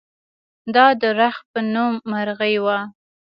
دا 0.75 0.87
د 1.01 1.03
رخ 1.19 1.35
په 1.51 1.59
نوم 1.73 1.93
مرغۍ 2.11 2.55
وه. 2.65 2.79